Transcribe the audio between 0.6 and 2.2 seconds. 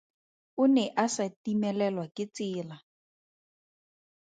O ne a sa timelelwa